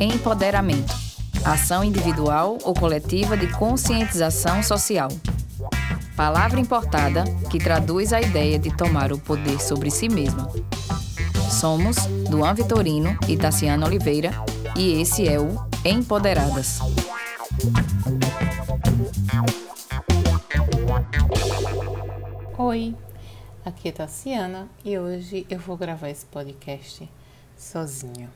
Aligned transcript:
Empoderamento. 0.00 0.92
Ação 1.44 1.84
individual 1.84 2.58
ou 2.64 2.74
coletiva 2.74 3.36
de 3.36 3.46
conscientização 3.52 4.60
social. 4.60 5.08
Palavra 6.16 6.58
importada 6.58 7.22
que 7.48 7.60
traduz 7.60 8.12
a 8.12 8.20
ideia 8.20 8.58
de 8.58 8.76
tomar 8.76 9.12
o 9.12 9.18
poder 9.18 9.60
sobre 9.60 9.92
si 9.92 10.08
mesma. 10.08 10.50
Somos 11.48 11.94
Duan 12.28 12.54
Vitorino 12.54 13.16
e 13.28 13.36
Tassiana 13.36 13.86
Oliveira 13.86 14.32
e 14.76 15.00
esse 15.00 15.28
é 15.28 15.38
o 15.38 15.64
Empoderadas. 15.84 16.80
Oi, 22.66 22.96
aqui 23.62 23.90
é 23.90 23.92
Tassiana 23.92 24.70
e 24.82 24.98
hoje 24.98 25.46
eu 25.50 25.58
vou 25.58 25.76
gravar 25.76 26.08
esse 26.08 26.24
podcast 26.24 27.06
sozinho. 27.54 28.30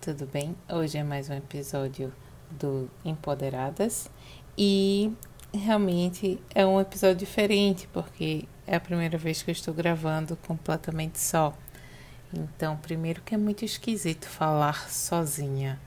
Tudo 0.00 0.26
bem? 0.26 0.56
Hoje 0.68 0.98
é 0.98 1.04
mais 1.04 1.30
um 1.30 1.34
episódio 1.34 2.12
do 2.50 2.90
Empoderadas 3.04 4.10
e 4.58 5.12
realmente 5.54 6.42
é 6.52 6.66
um 6.66 6.80
episódio 6.80 7.14
diferente 7.14 7.88
porque 7.92 8.44
é 8.66 8.74
a 8.74 8.80
primeira 8.80 9.16
vez 9.16 9.40
que 9.40 9.50
eu 9.50 9.52
estou 9.52 9.72
gravando 9.72 10.36
completamente 10.48 11.20
só. 11.20 11.56
Então, 12.34 12.76
primeiro 12.76 13.22
que 13.22 13.36
é 13.36 13.38
muito 13.38 13.64
esquisito 13.64 14.26
falar 14.26 14.90
sozinha, 14.90 15.78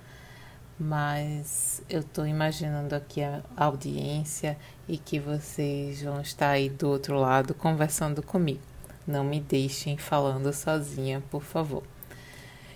mas 0.84 1.82
eu 1.90 2.02
estou 2.02 2.28
imaginando 2.28 2.94
aqui 2.94 3.24
a 3.24 3.42
audiência 3.56 4.58
e 4.86 4.98
que 4.98 5.18
vocês 5.18 6.02
vão 6.02 6.20
estar 6.20 6.50
aí 6.50 6.70
do 6.70 6.90
outro 6.90 7.18
lado 7.18 7.54
conversando 7.54 8.22
comigo. 8.22 8.60
Não 9.08 9.24
me 9.24 9.40
deixem 9.40 9.98
falando 9.98 10.52
sozinha, 10.52 11.24
por 11.32 11.42
favor. 11.42 11.84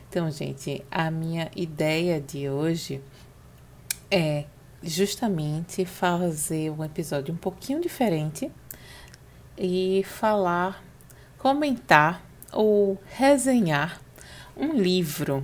Então, 0.09 0.31
gente, 0.31 0.85
a 0.89 1.11
minha 1.11 1.51
ideia 1.53 2.21
de 2.21 2.49
hoje 2.49 3.01
é 4.09 4.45
justamente 4.81 5.83
fazer 5.83 6.71
um 6.71 6.83
episódio 6.85 7.33
um 7.33 7.37
pouquinho 7.37 7.81
diferente 7.81 8.49
e 9.57 10.01
falar, 10.05 10.81
comentar 11.37 12.25
ou 12.53 12.97
resenhar 13.09 13.99
um 14.55 14.71
livro, 14.73 15.43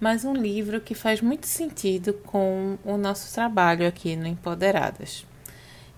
mas 0.00 0.24
um 0.24 0.32
livro 0.32 0.80
que 0.80 0.94
faz 0.94 1.20
muito 1.20 1.46
sentido 1.46 2.12
com 2.12 2.78
o 2.84 2.96
nosso 2.96 3.32
trabalho 3.34 3.86
aqui 3.86 4.14
no 4.14 4.26
Empoderadas. 4.26 5.26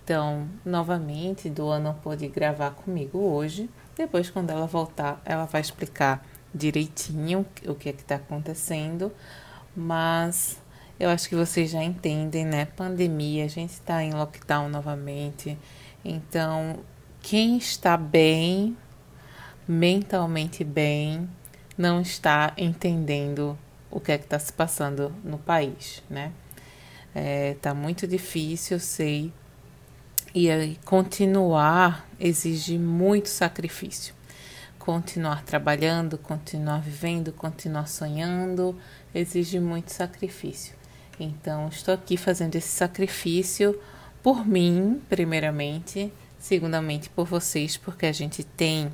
Então, 0.02 0.48
novamente, 0.64 1.50
Dua 1.50 1.78
não 1.78 1.94
pôde 1.94 2.26
gravar 2.28 2.70
comigo 2.72 3.18
hoje. 3.18 3.68
Depois, 3.96 4.30
quando 4.30 4.50
ela 4.50 4.66
voltar, 4.66 5.20
ela 5.24 5.44
vai 5.44 5.60
explicar 5.60 6.26
direitinho 6.54 7.46
o 7.66 7.74
que 7.74 7.90
é 7.90 7.92
que 7.92 8.02
está 8.02 8.16
acontecendo. 8.16 9.12
Mas 9.76 10.58
eu 10.98 11.10
acho 11.10 11.28
que 11.28 11.36
vocês 11.36 11.70
já 11.70 11.82
entendem, 11.84 12.44
né? 12.44 12.64
Pandemia, 12.64 13.44
a 13.44 13.48
gente 13.48 13.70
está 13.70 14.02
em 14.02 14.12
lockdown 14.12 14.68
novamente. 14.68 15.56
Então, 16.04 16.80
quem 17.20 17.58
está 17.58 17.96
bem, 17.96 18.76
mentalmente 19.68 20.64
bem, 20.64 21.28
não 21.76 22.00
está 22.00 22.52
entendendo 22.56 23.56
o 23.91 24.00
que 24.00 24.12
é 24.12 24.19
que 24.19 24.24
está 24.24 24.38
se 24.38 24.52
passando 24.52 25.12
no 25.24 25.38
país, 25.38 26.02
né? 26.08 26.33
É, 27.14 27.55
tá 27.60 27.74
muito 27.74 28.06
difícil, 28.06 28.77
eu 28.77 28.80
sei. 28.80 29.33
E 30.34 30.48
aí, 30.50 30.78
continuar 30.84 32.08
exige 32.18 32.78
muito 32.78 33.28
sacrifício. 33.28 34.14
Continuar 34.78 35.42
trabalhando, 35.42 36.16
continuar 36.16 36.80
vivendo, 36.80 37.33
continuar 37.33 37.86
sonhando, 37.86 38.77
exige 39.14 39.58
muito 39.58 39.92
sacrifício. 39.92 40.74
Então, 41.18 41.68
estou 41.68 41.92
aqui 41.92 42.17
fazendo 42.17 42.57
esse 42.57 42.68
sacrifício 42.68 43.78
por 44.22 44.46
mim, 44.46 45.02
primeiramente, 45.08 46.12
segundamente 46.39 47.11
por 47.11 47.27
vocês, 47.27 47.77
porque 47.77 48.07
a 48.07 48.12
gente 48.12 48.45
tem 48.45 48.90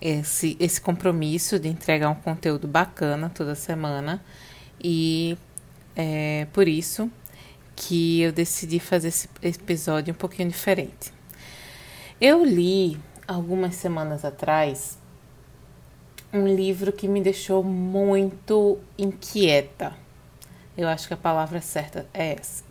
esse, 0.00 0.56
esse 0.60 0.80
compromisso 0.80 1.58
de 1.58 1.68
entregar 1.68 2.10
um 2.10 2.14
conteúdo 2.14 2.66
bacana 2.68 3.30
toda 3.34 3.54
semana 3.54 4.22
e 4.82 5.36
é 5.94 6.46
por 6.52 6.68
isso 6.68 7.10
que 7.74 8.20
eu 8.22 8.32
decidi 8.32 8.78
fazer 8.78 9.08
esse 9.08 9.28
episódio 9.42 10.12
um 10.12 10.16
pouquinho 10.16 10.48
diferente. 10.48 11.12
Eu 12.20 12.44
li 12.44 12.98
algumas 13.26 13.74
semanas 13.74 14.24
atrás 14.24 14.98
um 16.32 16.46
livro 16.46 16.92
que 16.92 17.08
me 17.08 17.20
deixou 17.20 17.62
muito 17.62 18.78
inquieta 18.98 19.94
eu 20.76 20.88
acho 20.88 21.08
que 21.08 21.14
a 21.14 21.16
palavra 21.16 21.60
certa 21.62 22.06
é 22.12 22.34
essa. 22.34 22.62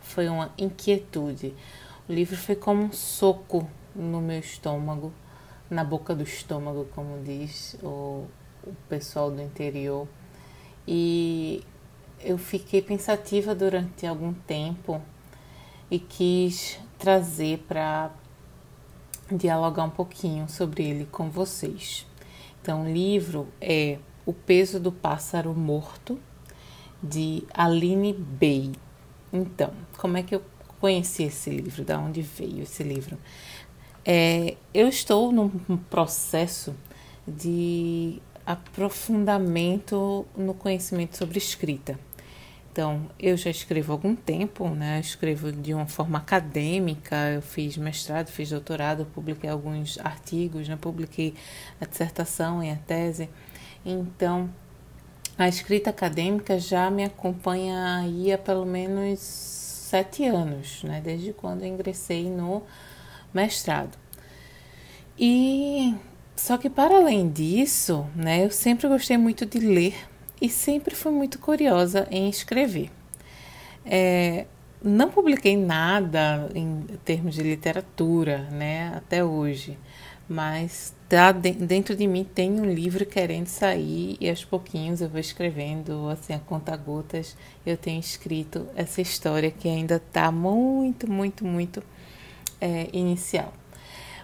Foi 0.00 0.28
uma 0.28 0.50
inquietude. 0.56 1.54
O 2.08 2.12
livro 2.12 2.34
foi 2.34 2.56
como 2.56 2.84
um 2.84 2.92
soco 2.92 3.68
no 3.94 4.20
meu 4.20 4.40
estômago, 4.40 5.12
na 5.70 5.84
boca 5.84 6.14
do 6.14 6.24
estômago, 6.24 6.86
como 6.94 7.22
diz 7.22 7.76
o, 7.82 8.26
o 8.64 8.74
pessoal 8.88 9.30
do 9.30 9.40
interior. 9.40 10.08
E 10.86 11.62
eu 12.20 12.36
fiquei 12.36 12.82
pensativa 12.82 13.54
durante 13.54 14.06
algum 14.06 14.32
tempo 14.32 15.00
e 15.90 15.98
quis 15.98 16.78
trazer 16.98 17.64
para 17.68 18.10
dialogar 19.30 19.84
um 19.84 19.90
pouquinho 19.90 20.48
sobre 20.48 20.84
ele 20.84 21.06
com 21.06 21.30
vocês. 21.30 22.06
Então, 22.60 22.82
o 22.82 22.92
livro 22.92 23.48
é 23.60 23.98
O 24.26 24.32
Peso 24.32 24.78
do 24.78 24.92
Pássaro 24.92 25.54
Morto, 25.54 26.18
de 27.02 27.44
Aline 27.54 28.12
Bey. 28.12 28.72
Então, 29.32 29.72
como 29.96 30.16
é 30.16 30.22
que 30.22 30.34
eu 30.34 30.42
conheci 30.78 31.24
esse 31.24 31.48
livro? 31.48 31.84
Da 31.84 31.98
onde 31.98 32.20
veio 32.20 32.64
esse 32.64 32.82
livro? 32.82 33.16
É, 34.04 34.56
eu 34.72 34.88
estou 34.88 35.30
num 35.30 35.48
processo 35.90 36.74
de 37.26 38.20
aprofundamento 38.46 40.26
no 40.36 40.54
conhecimento 40.54 41.16
sobre 41.16 41.38
escrita. 41.38 41.98
Então, 42.72 43.10
eu 43.18 43.36
já 43.36 43.50
escrevo 43.50 43.92
há 43.92 43.94
algum 43.94 44.14
tempo, 44.14 44.68
né? 44.68 44.98
Eu 44.98 45.00
escrevo 45.00 45.52
de 45.52 45.74
uma 45.74 45.86
forma 45.86 46.18
acadêmica, 46.18 47.16
eu 47.34 47.42
fiz 47.42 47.76
mestrado, 47.76 48.28
fiz 48.28 48.50
doutorado, 48.50 49.04
publiquei 49.06 49.50
alguns 49.50 49.98
artigos, 49.98 50.68
né? 50.68 50.78
Publiquei 50.80 51.34
a 51.80 51.84
dissertação 51.84 52.62
e 52.62 52.70
a 52.70 52.76
tese. 52.76 53.28
Então, 53.84 54.48
a 55.36 55.48
escrita 55.48 55.90
acadêmica 55.90 56.58
já 56.58 56.90
me 56.90 57.04
acompanha 57.04 57.96
aí 57.96 58.32
há 58.32 58.38
pelo 58.38 58.64
menos 58.64 59.18
sete 59.18 60.24
anos, 60.24 60.84
né? 60.84 61.00
Desde 61.04 61.32
quando 61.32 61.62
eu 61.62 61.68
ingressei 61.68 62.30
no 62.30 62.62
mestrado. 63.32 63.98
E 65.18 65.94
só 66.36 66.56
que 66.56 66.70
para 66.70 66.96
além 66.96 67.30
disso, 67.30 68.06
né? 68.14 68.44
Eu 68.44 68.50
sempre 68.50 68.88
gostei 68.88 69.16
muito 69.16 69.44
de 69.44 69.58
ler 69.58 69.94
e 70.40 70.48
sempre 70.48 70.94
fui 70.94 71.12
muito 71.12 71.38
curiosa 71.38 72.08
em 72.10 72.28
escrever. 72.28 72.90
É, 73.84 74.46
não 74.82 75.10
publiquei 75.10 75.56
nada 75.56 76.50
em 76.54 76.86
termos 77.04 77.34
de 77.34 77.42
literatura, 77.42 78.48
né? 78.50 78.92
Até 78.96 79.24
hoje 79.24 79.76
mas 80.30 80.94
tá 81.08 81.32
dentro 81.32 81.96
de 81.96 82.06
mim 82.06 82.22
tem 82.22 82.52
um 82.60 82.72
livro 82.72 83.04
querendo 83.04 83.48
sair 83.48 84.16
e 84.20 84.30
aos 84.30 84.44
pouquinhos 84.44 85.00
eu 85.00 85.08
vou 85.08 85.18
escrevendo 85.18 86.08
assim 86.08 86.32
a 86.32 86.38
conta 86.38 86.76
gotas 86.76 87.36
eu 87.66 87.76
tenho 87.76 87.98
escrito 87.98 88.64
essa 88.76 89.00
história 89.00 89.50
que 89.50 89.68
ainda 89.68 89.96
está 89.96 90.30
muito 90.30 91.10
muito 91.10 91.44
muito 91.44 91.82
é, 92.60 92.88
inicial 92.92 93.52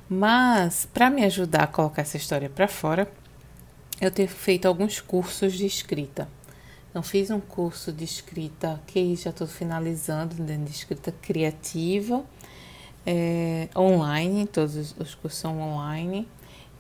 mas 0.09 0.89
para 0.93 1.11
me 1.11 1.25
ajudar 1.25 1.65
a 1.65 1.67
colocar 1.67 2.03
essa 2.03 2.17
história 2.17 2.49
para 2.49 2.69
fora 2.69 3.11
eu 4.01 4.11
tenho 4.11 4.29
feito 4.29 4.67
alguns 4.67 5.01
cursos 5.01 5.55
de 5.55 5.67
escrita 5.67 6.29
então 6.91 7.03
fiz 7.03 7.31
um 7.31 7.41
curso 7.41 7.93
de 7.93 8.05
escrita 8.05 8.81
que 8.87 9.17
já 9.17 9.31
estou 9.31 9.47
finalizando 9.47 10.35
de 10.35 10.71
escrita 10.71 11.13
criativa 11.23 12.25
é, 13.07 13.69
online, 13.77 14.47
todos 14.47 14.95
os 14.99 15.15
cursos 15.15 15.39
são 15.39 15.61
online, 15.61 16.29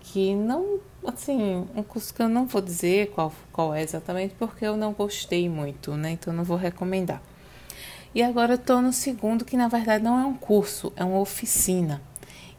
que 0.00 0.34
não, 0.34 0.80
assim, 1.06 1.64
um 1.74 1.82
curso 1.84 2.12
que 2.12 2.20
eu 2.20 2.28
não 2.28 2.46
vou 2.46 2.60
dizer 2.60 3.10
qual, 3.10 3.32
qual 3.52 3.72
é 3.72 3.82
exatamente, 3.82 4.34
porque 4.36 4.66
eu 4.66 4.76
não 4.76 4.92
gostei 4.92 5.48
muito, 5.48 5.96
né? 5.96 6.10
Então 6.10 6.32
não 6.32 6.42
vou 6.42 6.56
recomendar. 6.56 7.22
E 8.14 8.22
agora 8.22 8.54
estou 8.54 8.80
no 8.80 8.92
segundo, 8.92 9.44
que 9.44 9.56
na 9.56 9.68
verdade 9.68 10.02
não 10.02 10.18
é 10.18 10.24
um 10.24 10.34
curso, 10.34 10.92
é 10.96 11.04
uma 11.04 11.18
oficina. 11.18 12.00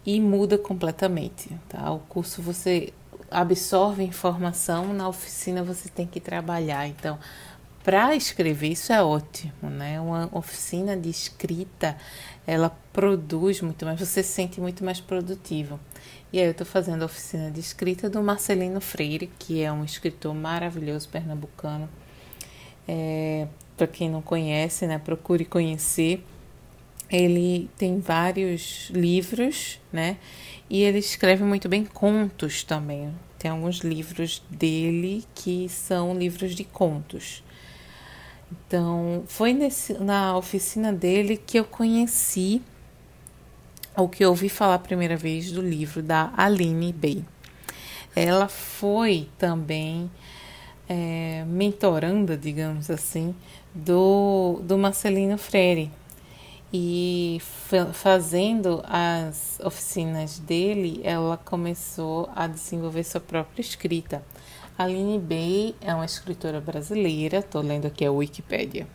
E 0.05 0.21
muda 0.21 0.57
completamente, 0.57 1.49
tá? 1.67 1.91
O 1.91 1.99
curso 1.99 2.41
você 2.41 2.93
absorve 3.29 4.03
informação, 4.03 4.93
na 4.93 5.07
oficina 5.07 5.63
você 5.63 5.89
tem 5.89 6.07
que 6.07 6.19
trabalhar. 6.19 6.87
Então, 6.87 7.19
para 7.83 8.15
escrever 8.15 8.69
isso 8.69 8.91
é 8.91 9.01
ótimo, 9.01 9.69
né? 9.69 9.99
Uma 9.99 10.29
oficina 10.31 10.95
de 10.95 11.09
escrita, 11.09 11.97
ela 12.45 12.69
produz 12.91 13.61
muito 13.61 13.85
mais, 13.85 13.99
você 13.99 14.21
se 14.21 14.33
sente 14.33 14.59
muito 14.59 14.83
mais 14.83 14.99
produtivo. 14.99 15.79
E 16.31 16.39
aí 16.39 16.45
eu 16.45 16.51
estou 16.51 16.67
fazendo 16.67 17.03
a 17.03 17.05
oficina 17.05 17.49
de 17.49 17.61
escrita 17.61 18.09
do 18.09 18.21
Marcelino 18.21 18.81
Freire, 18.81 19.31
que 19.39 19.61
é 19.61 19.71
um 19.71 19.85
escritor 19.85 20.35
maravilhoso 20.35 21.07
pernambucano. 21.07 21.87
É, 22.85 23.47
para 23.77 23.87
quem 23.87 24.09
não 24.09 24.21
conhece, 24.21 24.87
né, 24.87 24.97
procure 24.97 25.45
conhecer. 25.45 26.25
Ele 27.09 27.69
tem 27.77 28.01
vários 28.01 28.89
livros, 28.89 29.79
né? 29.93 30.17
E 30.69 30.83
ele 30.83 30.97
escreve 30.97 31.43
muito 31.43 31.69
bem 31.69 31.85
contos 31.85 32.63
também. 32.63 33.13
Tem 33.39 33.51
alguns 33.51 33.77
livros 33.77 34.43
dele 34.49 35.23
que 35.33 35.69
são 35.69 36.17
livros 36.17 36.53
de 36.53 36.65
contos. 36.65 37.43
Então, 38.51 39.23
foi 39.27 39.53
nesse, 39.53 39.93
na 39.93 40.35
oficina 40.35 40.91
dele 40.91 41.37
que 41.37 41.57
eu 41.57 41.63
conheci, 41.63 42.61
ou 43.95 44.09
que 44.09 44.23
eu 44.23 44.29
ouvi 44.29 44.49
falar 44.49 44.75
a 44.75 44.79
primeira 44.79 45.15
vez 45.15 45.51
do 45.51 45.61
livro 45.61 46.01
da 46.01 46.33
Aline 46.35 46.91
Bey. 46.91 47.23
Ela 48.15 48.47
foi 48.47 49.29
também 49.37 50.09
é, 50.89 51.43
mentoranda, 51.47 52.37
digamos 52.37 52.89
assim, 52.89 53.35
do, 53.77 54.59
do 54.63 54.77
Marcelino 54.77 55.37
Freire. 55.37 55.91
E 56.73 57.39
fazendo 57.93 58.83
as 58.85 59.59
oficinas 59.63 60.37
dele, 60.39 60.99
ela 61.03 61.37
começou 61.37 62.29
a 62.35 62.45
desenvolver 62.45 63.03
sua 63.03 63.21
própria 63.21 63.61
escrita. 63.61 64.21
Aline 64.77 65.17
Bey 65.17 65.75
é 65.79 65.93
uma 65.93 66.05
escritora 66.05 66.59
brasileira, 66.59 67.37
estou 67.39 67.61
lendo 67.61 67.87
aqui 67.87 68.05
a 68.05 68.11
Wikipédia. 68.11 68.85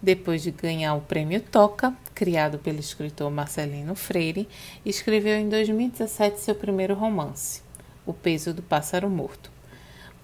Depois 0.00 0.42
de 0.42 0.52
ganhar 0.52 0.94
o 0.94 1.00
prêmio 1.00 1.40
Toca, 1.40 1.92
criado 2.14 2.58
pelo 2.58 2.78
escritor 2.78 3.30
Marcelino 3.30 3.96
Freire, 3.96 4.48
escreveu 4.86 5.36
em 5.36 5.48
2017 5.48 6.38
seu 6.38 6.54
primeiro 6.54 6.94
romance, 6.94 7.62
O 8.06 8.14
Peso 8.14 8.54
do 8.54 8.62
Pássaro 8.62 9.10
Morto. 9.10 9.57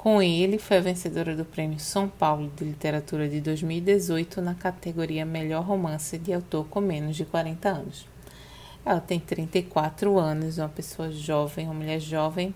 Com 0.05 0.21
ele, 0.21 0.59
foi 0.59 0.77
a 0.77 0.81
vencedora 0.83 1.35
do 1.35 1.47
Prêmio 1.47 1.81
São 1.81 2.07
Paulo 2.07 2.53
de 2.55 2.63
Literatura 2.63 3.27
de 3.27 3.41
2018 3.41 4.43
na 4.43 4.55
categoria 4.55 5.25
Melhor 5.25 5.65
Romance 5.65 6.19
de 6.19 6.31
Autor 6.31 6.67
com 6.67 6.79
menos 6.79 7.17
de 7.17 7.25
40 7.25 7.71
anos. 7.71 8.07
Ela 8.85 9.01
tem 9.01 9.19
34 9.19 10.19
anos, 10.19 10.59
uma 10.59 10.69
pessoa 10.69 11.11
jovem, 11.11 11.65
uma 11.65 11.73
mulher 11.73 12.01
jovem, 12.01 12.55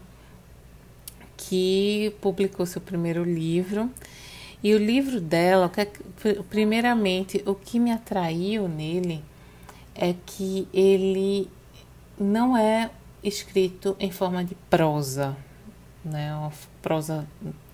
que 1.39 2.15
publicou 2.21 2.67
seu 2.67 2.83
primeiro 2.83 3.25
livro. 3.25 3.91
E 4.62 4.75
o 4.75 4.79
livro 4.79 5.19
dela, 5.19 5.73
primeiramente, 6.51 7.43
o 7.47 7.55
que 7.55 7.81
me 7.81 7.93
atraiu 7.93 8.69
nele 8.69 9.25
é 9.94 10.15
que 10.27 10.69
ele 10.71 11.49
não 12.21 12.55
é 12.55 12.91
escrito 13.25 13.97
em 13.99 14.11
forma 14.11 14.44
de 14.44 14.55
prosa, 14.69 15.35
né? 16.05 16.35
Uma 16.35 16.53
prosa 16.83 17.27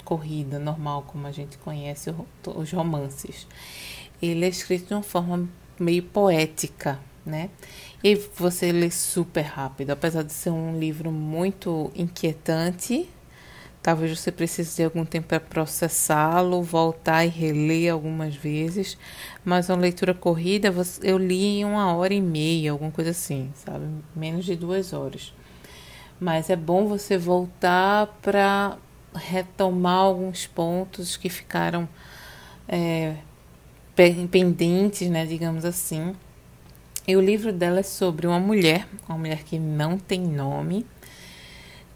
corrida, 0.04 0.58
normal, 0.58 1.04
como 1.06 1.26
a 1.26 1.32
gente 1.32 1.56
conhece 1.58 2.14
os 2.46 2.72
romances. 2.72 3.46
Ele 4.20 4.44
é 4.44 4.48
escrito 4.48 4.88
de 4.88 4.94
uma 4.94 5.02
forma 5.02 5.48
meio 5.78 6.02
poética, 6.02 7.00
né? 7.24 7.50
E 8.02 8.14
você 8.14 8.70
lê 8.70 8.90
super 8.90 9.42
rápido, 9.42 9.90
apesar 9.90 10.22
de 10.22 10.32
ser 10.32 10.50
um 10.50 10.78
livro 10.78 11.10
muito 11.10 11.90
inquietante, 11.94 13.08
Talvez 13.84 14.18
você 14.18 14.32
precise 14.32 14.76
de 14.76 14.84
algum 14.84 15.04
tempo 15.04 15.28
para 15.28 15.38
processá-lo, 15.38 16.62
voltar 16.62 17.22
e 17.26 17.28
reler 17.28 17.92
algumas 17.92 18.34
vezes. 18.34 18.96
Mas 19.44 19.68
uma 19.68 19.76
leitura 19.76 20.14
corrida, 20.14 20.72
eu 21.02 21.18
li 21.18 21.58
em 21.58 21.66
uma 21.66 21.94
hora 21.94 22.14
e 22.14 22.20
meia, 22.22 22.72
alguma 22.72 22.90
coisa 22.90 23.10
assim, 23.10 23.52
sabe? 23.54 23.84
Menos 24.16 24.46
de 24.46 24.56
duas 24.56 24.94
horas. 24.94 25.34
Mas 26.20 26.50
é 26.50 26.56
bom 26.56 26.86
você 26.86 27.18
voltar 27.18 28.06
para 28.22 28.78
retomar 29.14 29.98
alguns 29.98 30.46
pontos 30.46 31.16
que 31.16 31.28
ficaram 31.28 31.88
é, 32.68 33.14
pendentes, 34.30 35.08
né, 35.08 35.26
digamos 35.26 35.64
assim. 35.64 36.14
E 37.06 37.16
o 37.16 37.20
livro 37.20 37.52
dela 37.52 37.80
é 37.80 37.82
sobre 37.82 38.26
uma 38.26 38.40
mulher, 38.40 38.86
uma 39.08 39.18
mulher 39.18 39.44
que 39.44 39.58
não 39.58 39.98
tem 39.98 40.20
nome, 40.20 40.86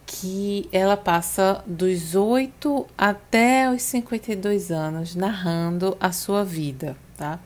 que 0.04 0.68
ela 0.70 0.96
passa 0.96 1.62
dos 1.66 2.14
8 2.14 2.86
até 2.96 3.70
os 3.70 3.82
52 3.82 4.70
anos 4.70 5.14
narrando 5.14 5.96
a 5.98 6.12
sua 6.12 6.44
vida, 6.44 6.96
tá? 7.16 7.38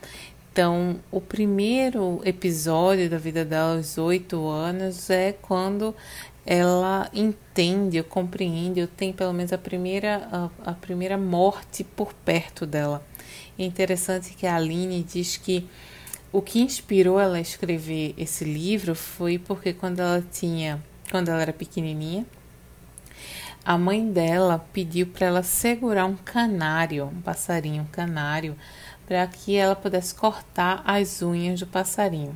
Então, 0.52 0.96
o 1.10 1.20
primeiro 1.20 2.20
episódio 2.24 3.08
da 3.08 3.16
vida 3.16 3.44
dela 3.44 3.76
aos 3.76 3.96
8 3.96 4.46
anos 4.48 5.08
é 5.08 5.32
quando 5.32 5.94
ela 6.44 7.08
entende, 7.12 8.02
compreende, 8.02 8.86
tem 8.86 9.12
pelo 9.12 9.32
menos 9.32 9.52
a 9.52 9.58
primeira, 9.58 10.28
a, 10.64 10.70
a 10.70 10.74
primeira 10.74 11.16
morte 11.16 11.84
por 11.84 12.12
perto 12.12 12.66
dela. 12.66 13.04
É 13.58 13.64
interessante 13.64 14.34
que 14.34 14.46
a 14.46 14.56
Aline 14.56 15.02
diz 15.02 15.36
que 15.36 15.68
o 16.32 16.40
que 16.42 16.60
inspirou 16.60 17.20
ela 17.20 17.36
a 17.36 17.40
escrever 17.40 18.14
esse 18.16 18.44
livro 18.44 18.94
foi 18.94 19.38
porque 19.38 19.72
quando 19.72 20.00
ela 20.00 20.24
tinha, 20.32 20.82
quando 21.10 21.28
ela 21.28 21.42
era 21.42 21.52
pequenininha, 21.52 22.26
a 23.64 23.78
mãe 23.78 24.10
dela 24.10 24.66
pediu 24.72 25.06
para 25.06 25.26
ela 25.26 25.42
segurar 25.44 26.06
um 26.06 26.16
canário, 26.16 27.04
um 27.04 27.20
passarinho 27.20 27.82
um 27.82 27.86
canário, 27.86 28.56
para 29.06 29.24
que 29.26 29.54
ela 29.54 29.76
pudesse 29.76 30.14
cortar 30.14 30.82
as 30.84 31.22
unhas 31.22 31.60
do 31.60 31.66
passarinho. 31.66 32.34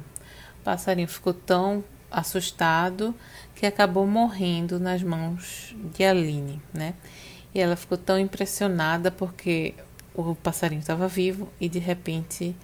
O 0.60 0.64
passarinho 0.64 1.08
ficou 1.08 1.34
tão 1.34 1.82
assustado 2.10 3.14
que 3.56 3.66
acabou 3.66 4.06
morrendo 4.06 4.78
nas 4.78 5.02
mãos 5.02 5.74
de 5.94 6.04
Aline, 6.04 6.62
né? 6.72 6.94
E 7.54 7.58
ela 7.58 7.74
ficou 7.74 7.96
tão 7.96 8.18
impressionada 8.18 9.10
porque 9.10 9.74
o 10.14 10.34
passarinho 10.34 10.80
estava 10.80 11.08
vivo 11.08 11.48
e 11.58 11.68
de 11.68 11.78
repente 11.78 12.54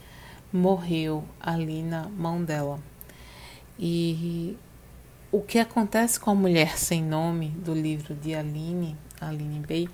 morreu 0.53 1.25
ali 1.41 1.83
na 1.83 2.05
mão 2.09 2.45
dela. 2.45 2.79
E 3.79 4.57
o 5.33 5.41
que 5.41 5.59
acontece 5.59 6.21
com 6.21 6.31
a 6.31 6.35
mulher 6.35 6.77
sem 6.77 7.03
nome 7.03 7.49
do 7.49 7.73
livro 7.73 8.15
de 8.15 8.35
Aline, 8.35 8.95
Aline 9.19 9.61
Bey, 9.61 9.89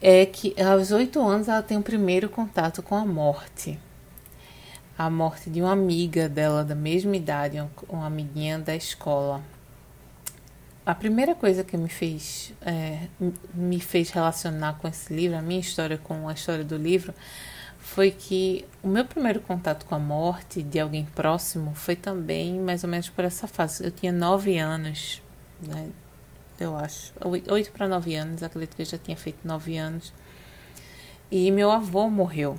é 0.00 0.26
que 0.26 0.60
aos 0.60 0.90
oito 0.90 1.20
anos 1.20 1.46
ela 1.46 1.62
tem 1.62 1.78
o 1.78 1.82
primeiro 1.82 2.28
contato 2.28 2.82
com 2.82 2.96
a 2.96 3.06
morte. 3.06 3.78
A 4.98 5.08
morte 5.08 5.48
de 5.48 5.62
uma 5.62 5.70
amiga 5.70 6.28
dela 6.28 6.64
da 6.64 6.74
mesma 6.74 7.16
idade, 7.16 7.62
uma 7.88 8.06
amiguinha 8.06 8.58
da 8.58 8.74
escola. 8.74 9.40
A 10.84 10.96
primeira 10.96 11.32
coisa 11.34 11.62
que 11.62 11.76
me 11.76 11.88
fez 11.88 12.52
é, 12.60 13.06
me 13.54 13.78
fez 13.78 14.10
relacionar 14.10 14.78
com 14.78 14.88
esse 14.88 15.14
livro, 15.14 15.38
a 15.38 15.42
minha 15.42 15.60
história 15.60 15.96
com 15.96 16.28
a 16.28 16.32
história 16.32 16.64
do 16.64 16.76
livro, 16.76 17.14
foi 17.78 18.10
que 18.10 18.64
o 18.82 18.88
meu 18.88 19.04
primeiro 19.04 19.40
contato 19.40 19.86
com 19.86 19.94
a 19.94 19.98
morte 19.98 20.62
de 20.62 20.80
alguém 20.80 21.04
próximo 21.04 21.72
foi 21.74 21.94
também 21.94 22.58
mais 22.58 22.82
ou 22.82 22.90
menos 22.90 23.08
por 23.08 23.24
essa 23.24 23.46
fase. 23.46 23.84
Eu 23.84 23.92
tinha 23.92 24.12
nove 24.12 24.58
anos, 24.58 25.22
né? 25.60 25.88
Eu 26.58 26.76
acho. 26.76 27.12
Oito 27.50 27.70
para 27.72 27.86
nove 27.88 28.14
anos, 28.14 28.42
acredito 28.42 28.76
que 28.76 28.82
eu 28.82 28.86
já 28.86 28.98
tinha 28.98 29.16
feito 29.16 29.38
nove 29.46 29.76
anos. 29.76 30.12
E 31.30 31.50
meu 31.50 31.70
avô 31.70 32.08
morreu. 32.10 32.58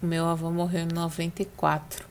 Meu 0.00 0.26
avô 0.26 0.50
morreu 0.50 0.82
em 0.82 0.92
94. 0.94 2.07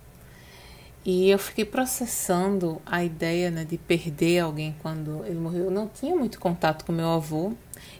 E 1.10 1.30
eu 1.30 1.40
fiquei 1.40 1.64
processando 1.64 2.82
a 2.86 3.02
ideia 3.02 3.50
né, 3.50 3.64
de 3.64 3.78
perder 3.78 4.40
alguém 4.40 4.76
quando 4.82 5.24
ele 5.26 5.40
morreu. 5.40 5.64
Eu 5.64 5.72
não 5.72 5.88
tinha 5.88 6.14
muito 6.14 6.38
contato 6.38 6.84
com 6.84 6.92
meu 6.92 7.08
avô. 7.08 7.54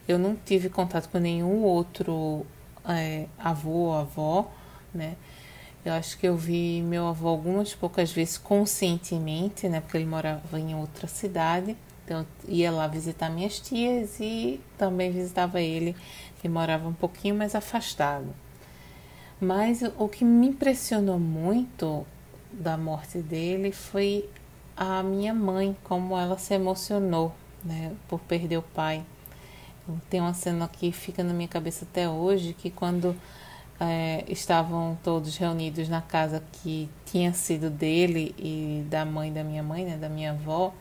Eu 0.06 0.20
não 0.20 0.36
tive 0.36 0.68
contato 0.68 1.08
com 1.08 1.18
nenhum 1.18 1.64
outro 1.64 2.46
é, 2.86 3.28
avô 3.40 3.70
ou 3.70 3.94
avó, 3.94 4.52
né? 4.94 5.16
Eu 5.86 5.94
acho 5.94 6.18
que 6.18 6.28
eu 6.28 6.36
vi 6.36 6.82
meu 6.82 7.08
avô 7.08 7.30
algumas 7.30 7.74
poucas 7.74 8.12
vezes 8.12 8.38
conscientemente, 8.38 9.70
né? 9.70 9.80
Porque 9.80 9.96
ele 9.96 10.06
morava 10.06 10.60
em 10.60 10.76
outra 10.76 11.08
cidade. 11.08 11.78
Então 12.04 12.26
eu 12.46 12.54
ia 12.54 12.70
lá 12.70 12.88
visitar 12.88 13.30
minhas 13.30 13.58
tias 13.58 14.20
e 14.20 14.60
também 14.78 15.12
visitava 15.12 15.62
ele, 15.62 15.96
que 16.42 16.50
morava 16.50 16.90
um 16.90 16.94
pouquinho 16.94 17.36
mais 17.36 17.56
afastado. 17.56 18.28
Mas 19.40 19.82
o 19.98 20.10
que 20.10 20.26
me 20.26 20.48
impressionou 20.48 21.18
muito 21.18 22.06
da 22.60 22.78
morte 22.78 23.20
dele 23.20 23.72
foi 23.72 24.28
a 24.76 25.02
minha 25.02 25.34
mãe, 25.34 25.76
como 25.84 26.18
ela 26.18 26.38
se 26.38 26.54
emocionou, 26.54 27.34
né, 27.64 27.94
por 28.08 28.20
perder 28.20 28.58
o 28.58 28.62
pai. 28.62 29.04
Tem 30.10 30.20
uma 30.20 30.34
cena 30.34 30.68
que 30.68 30.92
fica 30.92 31.24
na 31.24 31.34
minha 31.34 31.48
cabeça 31.48 31.86
até 31.86 32.10
hoje, 32.10 32.54
que 32.54 32.70
quando 32.70 33.16
é, 33.80 34.26
estavam 34.28 34.98
todos 35.04 35.38
reunidos 35.38 35.88
na 35.88 36.02
casa 36.02 36.44
que 36.52 36.90
tinha 37.06 37.32
sido 37.34 37.70
dele 37.70 38.36
e 38.38 38.86
da 38.90 39.06
mãe 39.06 39.32
da 39.32 39.44
minha 39.44 39.64
mãe, 39.64 39.86
né, 39.86 39.98
da 39.98 40.10
minha 40.10 40.32
avó, 40.32 40.74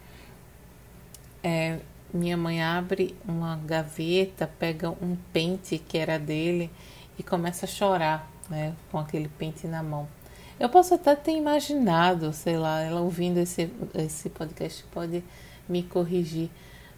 é, 1.43 1.79
minha 2.13 2.37
mãe 2.37 2.63
abre 2.63 3.15
uma 3.27 3.57
gaveta, 3.57 4.51
pega 4.59 4.91
um 4.91 5.17
pente 5.33 5.79
que 5.79 5.99
era 5.99 6.19
dele 6.19 6.71
e 7.19 7.23
começa 7.23 7.67
a 7.67 7.69
chorar, 7.69 8.29
né, 8.49 8.75
com 8.91 8.99
aquele 8.99 9.29
pente 9.29 9.67
na 9.67 9.83
mão. 9.83 10.09
Eu 10.59 10.71
posso 10.71 10.95
até 10.95 11.15
ter 11.15 11.33
imaginado, 11.33 12.33
sei 12.33 12.57
lá, 12.57 12.81
ela 12.81 13.03
ouvindo 13.03 13.39
esse, 13.39 13.71
esse 13.95 14.31
podcast 14.31 14.83
pode 14.85 15.23
me 15.69 15.83
corrigir, 15.83 16.49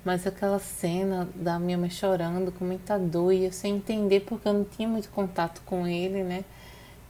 mas 0.04 0.26
aquela 0.28 0.60
cena 0.60 1.28
da 1.34 1.58
minha 1.58 1.76
mãe 1.76 1.90
chorando 1.90 2.52
com 2.52 2.64
muita 2.64 2.96
dor 2.96 3.32
e 3.32 3.46
eu 3.46 3.52
sem 3.52 3.76
entender 3.76 4.20
porque 4.20 4.46
eu 4.46 4.52
não 4.52 4.64
tinha 4.64 4.88
muito 4.88 5.08
contato 5.10 5.60
com 5.66 5.86
ele, 5.88 6.22
né? 6.22 6.44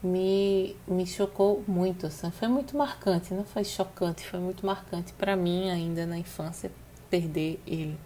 Me, 0.02 0.74
me 0.86 1.06
chocou 1.06 1.62
muito, 1.68 2.06
assim. 2.06 2.30
foi 2.30 2.48
muito 2.48 2.76
marcante, 2.76 3.34
não 3.34 3.44
foi 3.44 3.64
chocante, 3.64 4.24
foi 4.24 4.40
muito 4.40 4.64
marcante 4.64 5.12
para 5.12 5.36
mim 5.36 5.68
ainda 5.68 6.06
na 6.06 6.16
infância 6.16 6.70
perder 7.10 7.60
ele. 7.66 7.98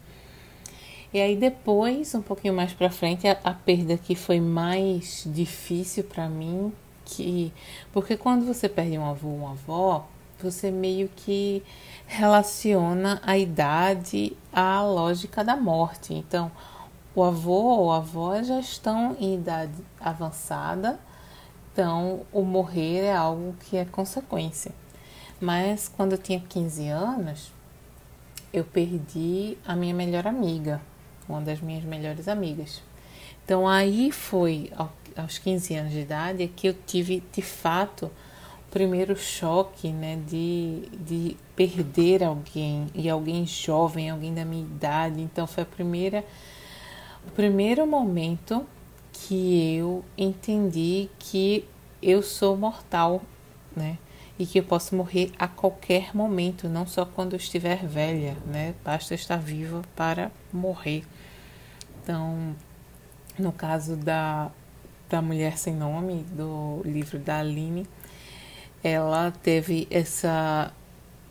E 1.15 1.21
aí 1.21 1.37
depois, 1.37 2.15
um 2.15 2.23
pouquinho 2.23 2.55
mais 2.55 2.73
para 2.73 2.91
frente, 2.91 3.29
a, 3.29 3.39
a, 3.45 3.53
perda 3.53 3.99
que 3.99 4.15
foi 4.15 4.41
mais 4.41 5.25
difícil 5.27 6.05
para 6.05 6.29
mim, 6.29 6.73
que 7.05 7.53
porque 7.93 8.17
quando 8.17 8.45
você 8.47 8.69
perde 8.69 8.99
um 8.99 9.09
avô, 9.09 9.29
uma 9.29 9.53
avó, 9.53 10.07
você 10.43 10.71
meio 10.71 11.09
que 11.15 11.63
relaciona 12.07 13.21
a 13.25 13.39
idade 13.39 14.37
à 14.53 14.83
lógica 14.83 15.45
da 15.45 15.57
morte. 15.57 16.13
Então, 16.13 16.51
o 17.15 17.23
avô 17.23 17.53
ou 17.53 17.93
a 17.93 17.99
avó 17.99 18.43
já 18.43 18.59
estão 18.59 19.17
em 19.21 19.35
idade 19.35 19.73
avançada, 20.01 20.99
então 21.73 22.23
o 22.33 22.43
morrer 22.43 23.05
é 23.05 23.17
algo 23.17 23.55
que 23.61 23.77
é 23.77 23.85
consequência. 23.85 24.73
Mas 25.41 25.89
quando 25.89 26.13
eu 26.13 26.19
tinha 26.19 26.41
15 26.41 26.89
anos, 26.89 27.53
eu 28.53 28.65
perdi 28.65 29.57
a 29.67 29.75
minha 29.75 29.95
melhor 29.95 30.27
amiga, 30.27 30.81
uma 31.29 31.41
das 31.41 31.61
minhas 31.61 31.85
melhores 31.85 32.29
amigas. 32.29 32.83
Então 33.45 33.67
aí 33.67 34.13
foi 34.13 34.71
aos 35.17 35.39
15 35.39 35.75
anos 35.75 35.93
de 35.93 36.01
idade 36.01 36.49
que 36.49 36.69
eu 36.69 36.75
tive 36.75 37.23
de 37.33 37.43
fato 37.43 38.11
primeiro 38.73 39.15
choque, 39.15 39.93
né, 39.93 40.19
de, 40.27 40.89
de 40.93 41.37
perder 41.55 42.25
alguém 42.25 42.87
e 42.95 43.09
alguém 43.09 43.47
jovem, 43.47 44.09
alguém 44.09 44.33
da 44.33 44.47
minha 44.47 44.65
idade. 44.65 45.21
Então 45.21 45.47
foi 45.47 45.63
a 45.63 45.67
primeira, 45.67 46.25
o 47.27 47.31
primeiro 47.33 47.87
momento 47.87 48.67
que 49.13 49.77
eu 49.77 50.03
entendi 50.17 51.11
que 51.19 51.69
eu 52.03 52.23
sou 52.23 52.57
mortal, 52.57 53.23
né, 53.77 53.99
e 54.39 54.47
que 54.47 54.59
eu 54.59 54.65
posso 54.65 54.97
morrer 54.97 55.31
a 55.39 55.47
qualquer 55.47 56.17
momento, 56.17 56.67
não 56.67 56.87
só 56.87 57.05
quando 57.05 57.35
eu 57.35 57.37
estiver 57.37 57.87
velha, 57.87 58.39
né, 58.47 58.75
basta 58.83 59.15
estar 59.15 59.37
viva 59.37 59.83
para 59.95 60.31
morrer. 60.51 61.05
Então, 62.03 62.57
no 63.39 63.53
caso 63.53 63.97
da 63.97 64.51
da 65.13 65.21
Mulher 65.21 65.59
Sem 65.59 65.75
Nome, 65.75 66.25
do 66.33 66.81
livro 66.87 67.19
da 67.19 67.41
Aline, 67.41 67.87
ela 68.83 69.31
teve 69.31 69.87
essa 69.91 70.73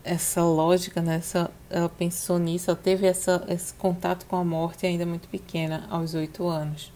essa 0.04 0.44
lógica, 0.44 1.00
né? 1.00 1.16
essa, 1.18 1.52
ela 1.70 1.88
pensou 1.88 2.40
nisso, 2.40 2.72
ela 2.72 2.80
teve 2.82 3.06
essa, 3.06 3.46
esse 3.48 3.72
contato 3.76 4.26
com 4.26 4.36
a 4.36 4.44
morte 4.44 4.86
ainda 4.86 5.06
muito 5.06 5.28
pequena, 5.28 5.86
aos 5.92 6.16
oito 6.16 6.48
anos. 6.48 6.92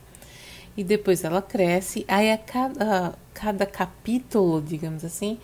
E 0.75 0.84
depois 0.84 1.24
ela 1.24 1.39
cresce, 1.39 2.04
aí 2.08 2.32
a 2.32 2.38
cada, 2.38 3.13
cada 3.32 3.63
capítulo, 3.65 4.60
digamos 4.60 5.06
assim, 5.06 5.38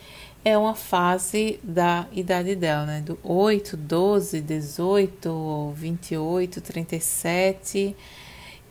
é 0.44 0.58
uma 0.58 0.74
fase 0.74 1.60
da 1.62 2.08
idade 2.12 2.56
dela, 2.56 2.86
né? 2.88 3.02
Do 3.02 3.20
8, 3.24 3.78
12, 3.78 4.42
18, 4.42 5.74
28, 5.76 6.62
37 6.62 7.96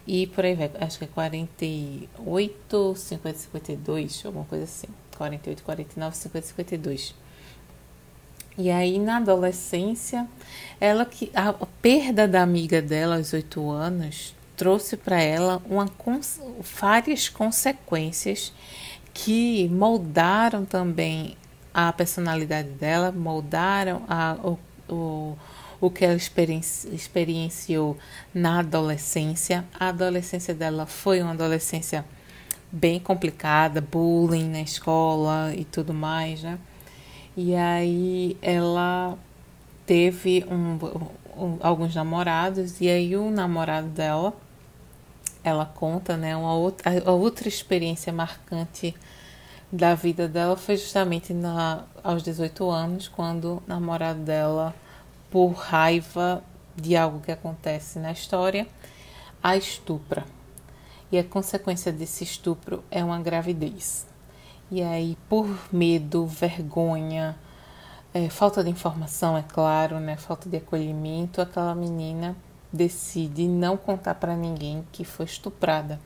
e 0.06 0.26
por 0.26 0.44
aí 0.44 0.54
vai. 0.54 0.70
Acho 0.80 0.98
que 0.98 1.04
é 1.04 1.08
48, 1.08 2.94
50, 2.96 3.38
52, 3.38 4.22
alguma 4.24 4.44
coisa 4.44 4.64
assim. 4.64 4.88
48, 5.16 5.62
49, 5.62 6.16
50, 6.16 6.46
52. 6.46 7.14
E 8.58 8.70
aí, 8.70 8.98
na 8.98 9.18
adolescência, 9.18 10.26
ela 10.80 11.04
que 11.04 11.30
a 11.34 11.52
perda 11.80 12.26
da 12.26 12.42
amiga 12.42 12.82
dela 12.82 13.16
aos 13.16 13.32
oito 13.32 13.70
anos 13.70 14.34
trouxe 14.56 14.96
para 14.96 15.20
ela 15.22 15.62
uma, 15.64 15.86
várias 16.78 17.28
consequências 17.28 18.52
que 19.14 19.68
moldaram 19.68 20.64
também 20.64 21.36
a 21.72 21.92
personalidade 21.92 22.68
dela, 22.70 23.12
moldaram 23.12 24.02
a, 24.08 24.36
o, 24.42 24.58
o, 24.88 25.38
o 25.80 25.90
que 25.90 26.04
ela 26.04 26.16
experienciou 26.16 27.96
na 28.34 28.60
adolescência. 28.60 29.64
A 29.78 29.88
adolescência 29.88 30.54
dela 30.54 30.86
foi 30.86 31.22
uma 31.22 31.32
adolescência 31.32 32.04
bem 32.70 33.00
complicada, 33.00 33.80
bullying 33.80 34.48
na 34.48 34.60
escola 34.60 35.52
e 35.54 35.64
tudo 35.64 35.92
mais, 35.92 36.42
né? 36.42 36.58
E 37.36 37.54
aí 37.54 38.36
ela 38.42 39.16
teve 39.86 40.44
um, 40.50 40.78
um, 41.36 41.58
alguns 41.60 41.94
namorados 41.94 42.80
e 42.80 42.88
aí 42.88 43.16
o 43.16 43.30
namorado 43.30 43.88
dela, 43.88 44.34
ela 45.42 45.64
conta, 45.64 46.16
né, 46.16 46.36
uma 46.36 46.54
outra, 46.54 47.02
a 47.04 47.12
outra 47.12 47.48
experiência 47.48 48.12
marcante 48.12 48.94
da 49.72 49.94
vida 49.94 50.28
dela 50.28 50.56
foi 50.56 50.76
justamente 50.76 51.32
na, 51.32 51.84
aos 52.02 52.22
18 52.22 52.68
anos, 52.70 53.08
quando 53.08 53.54
o 53.54 53.62
namorado 53.66 54.20
dela, 54.20 54.74
por 55.30 55.52
raiva 55.52 56.42
de 56.76 56.96
algo 56.96 57.20
que 57.20 57.30
acontece 57.30 57.98
na 57.98 58.12
história, 58.12 58.66
a 59.42 59.56
estupra 59.56 60.24
e 61.12 61.18
a 61.18 61.24
consequência 61.24 61.92
desse 61.92 62.24
estupro 62.24 62.84
é 62.90 63.04
uma 63.04 63.20
gravidez. 63.20 64.06
E 64.70 64.82
aí, 64.82 65.16
por 65.28 65.48
medo, 65.72 66.26
vergonha, 66.26 67.36
é, 68.14 68.28
falta 68.28 68.62
de 68.62 68.70
informação, 68.70 69.36
é 69.36 69.42
claro, 69.42 69.98
né, 69.98 70.16
falta 70.16 70.48
de 70.48 70.56
acolhimento, 70.56 71.40
aquela 71.40 71.74
menina 71.74 72.36
decide 72.72 73.48
não 73.48 73.76
contar 73.76 74.14
para 74.14 74.36
ninguém 74.36 74.86
que 74.92 75.04
foi 75.04 75.26
estuprada. 75.26 75.98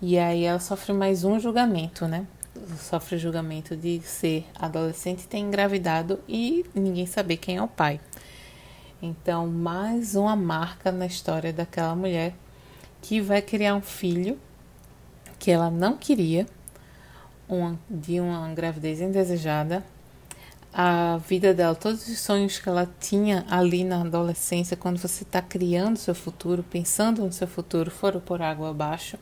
E 0.00 0.18
aí 0.18 0.44
ela 0.44 0.60
sofre 0.60 0.92
mais 0.92 1.24
um 1.24 1.40
julgamento, 1.40 2.06
né? 2.06 2.26
Sofre 2.78 3.16
o 3.16 3.18
julgamento 3.18 3.74
de 3.74 4.00
ser 4.02 4.46
adolescente 4.54 5.26
ter 5.26 5.38
engravidado 5.38 6.20
e 6.28 6.66
ninguém 6.74 7.06
saber 7.06 7.38
quem 7.38 7.56
é 7.56 7.62
o 7.62 7.68
pai. 7.68 7.98
Então, 9.00 9.46
mais 9.46 10.16
uma 10.16 10.34
marca 10.34 10.90
na 10.90 11.04
história 11.06 11.52
daquela 11.52 11.94
mulher 11.94 12.34
que 13.02 13.20
vai 13.20 13.42
criar 13.42 13.74
um 13.74 13.82
filho 13.82 14.38
que 15.38 15.50
ela 15.50 15.70
não 15.70 15.98
queria, 15.98 16.46
uma, 17.46 17.78
de 17.90 18.18
uma 18.20 18.48
gravidez 18.54 19.00
indesejada. 19.00 19.84
A 20.72 21.18
vida 21.28 21.52
dela, 21.52 21.74
todos 21.74 22.08
os 22.08 22.18
sonhos 22.18 22.58
que 22.58 22.68
ela 22.68 22.88
tinha 22.98 23.44
ali 23.50 23.84
na 23.84 24.00
adolescência, 24.00 24.76
quando 24.76 24.98
você 24.98 25.24
está 25.24 25.42
criando 25.42 25.98
seu 25.98 26.14
futuro, 26.14 26.62
pensando 26.62 27.22
no 27.22 27.32
seu 27.32 27.46
futuro, 27.46 27.90
foram 27.90 28.20
por 28.20 28.40
água 28.40 28.70
abaixo. 28.70 29.18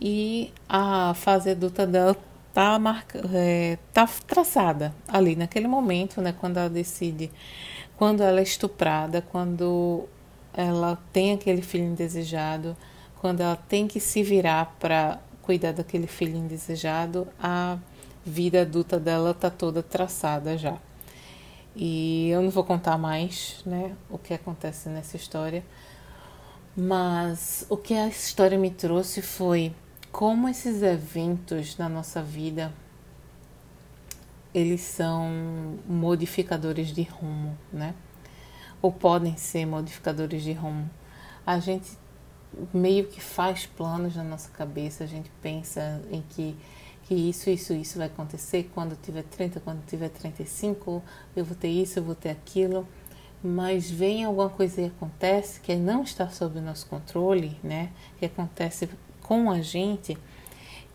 E 0.00 0.52
a 0.68 1.14
fase 1.14 1.50
adulta 1.50 1.86
dela 1.86 2.16
tá, 2.52 2.78
marca, 2.78 3.20
é, 3.32 3.78
tá 3.92 4.08
traçada 4.26 4.94
ali 5.06 5.36
naquele 5.36 5.68
momento, 5.68 6.20
né, 6.20 6.34
quando 6.38 6.56
ela 6.56 6.70
decide, 6.70 7.30
quando 8.00 8.22
ela 8.22 8.40
é 8.40 8.42
estuprada, 8.42 9.20
quando 9.20 10.08
ela 10.54 10.98
tem 11.12 11.34
aquele 11.34 11.60
filho 11.60 11.84
indesejado, 11.84 12.74
quando 13.20 13.42
ela 13.42 13.56
tem 13.56 13.86
que 13.86 14.00
se 14.00 14.22
virar 14.22 14.74
para 14.80 15.20
cuidar 15.42 15.72
daquele 15.72 16.06
filho 16.06 16.34
indesejado, 16.34 17.28
a 17.38 17.76
vida 18.24 18.62
adulta 18.62 18.98
dela 18.98 19.34
tá 19.34 19.50
toda 19.50 19.82
traçada 19.82 20.56
já. 20.56 20.78
E 21.76 22.30
eu 22.30 22.40
não 22.40 22.48
vou 22.48 22.64
contar 22.64 22.96
mais, 22.96 23.60
né, 23.66 23.94
o 24.08 24.16
que 24.16 24.32
acontece 24.32 24.88
nessa 24.88 25.18
história, 25.18 25.62
mas 26.74 27.66
o 27.68 27.76
que 27.76 27.92
a 27.92 28.08
história 28.08 28.56
me 28.56 28.70
trouxe 28.70 29.20
foi 29.20 29.74
como 30.10 30.48
esses 30.48 30.82
eventos 30.82 31.76
na 31.76 31.86
nossa 31.86 32.22
vida 32.22 32.72
eles 34.54 34.80
são 34.80 35.78
modificadores 35.86 36.88
de 36.88 37.02
rumo, 37.02 37.56
né? 37.72 37.94
Ou 38.82 38.92
podem 38.92 39.36
ser 39.36 39.66
modificadores 39.66 40.42
de 40.42 40.52
rumo. 40.52 40.90
A 41.46 41.58
gente 41.58 41.98
meio 42.72 43.06
que 43.06 43.20
faz 43.20 43.66
planos 43.66 44.16
na 44.16 44.24
nossa 44.24 44.50
cabeça, 44.50 45.04
a 45.04 45.06
gente 45.06 45.30
pensa 45.40 46.02
em 46.10 46.22
que, 46.30 46.56
que 47.04 47.14
isso, 47.14 47.48
isso, 47.48 47.72
isso 47.72 47.98
vai 47.98 48.08
acontecer 48.08 48.70
quando 48.74 48.96
tiver 49.00 49.22
30, 49.22 49.60
quando 49.60 49.84
tiver 49.86 50.08
35, 50.08 51.02
eu 51.36 51.44
vou 51.44 51.56
ter 51.56 51.68
isso, 51.68 51.98
eu 51.98 52.02
vou 52.02 52.14
ter 52.14 52.30
aquilo. 52.30 52.86
Mas 53.42 53.90
vem 53.90 54.24
alguma 54.24 54.50
coisa 54.50 54.82
e 54.82 54.86
acontece 54.86 55.60
que 55.60 55.74
não 55.74 56.02
está 56.02 56.28
sob 56.28 56.58
o 56.58 56.62
nosso 56.62 56.86
controle, 56.86 57.58
né? 57.62 57.90
Que 58.18 58.26
acontece 58.26 58.88
com 59.22 59.50
a 59.50 59.62
gente 59.62 60.18